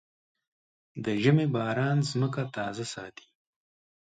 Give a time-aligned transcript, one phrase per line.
[1.03, 3.27] د ژمي باران ځمکه تازه ساتي.